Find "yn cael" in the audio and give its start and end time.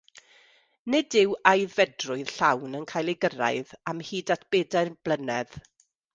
2.81-3.13